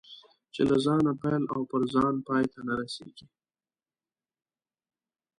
چې 0.53 0.61
له 0.69 0.75
ځانه 0.85 1.11
پیل 1.21 1.43
او 1.53 1.61
پر 1.71 1.81
ځان 1.93 2.15
پای 2.27 2.45
ته 2.53 2.59
نه 2.67 2.73
رسېږي. 2.79 3.25